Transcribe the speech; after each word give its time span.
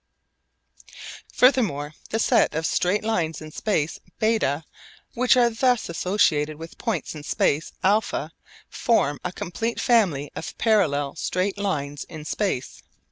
Furthermore 1.31 1.93
the 2.09 2.17
set 2.17 2.55
of 2.55 2.65
straight 2.65 3.03
lines 3.03 3.39
in 3.39 3.51
space 3.51 3.99
β 4.19 4.63
which 5.13 5.37
are 5.37 5.51
thus 5.51 5.89
associated 5.89 6.57
with 6.57 6.79
points 6.79 7.13
in 7.13 7.21
space 7.21 7.71
α 7.83 8.31
form 8.67 9.19
a 9.23 9.31
complete 9.31 9.79
family 9.79 10.31
of 10.35 10.57
parallel 10.57 11.15
straight 11.15 11.59
lines 11.59 12.03
in 12.05 12.25
space 12.25 12.81
β. 12.81 12.89